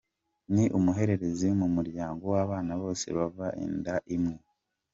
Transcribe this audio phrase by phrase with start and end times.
[0.53, 4.35] Ni umuhererezi mu muryango w’abana bose bava inda imwe.